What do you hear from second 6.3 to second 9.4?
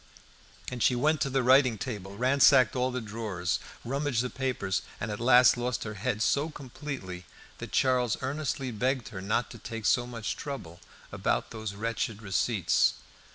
completely that Charles earnestly begged her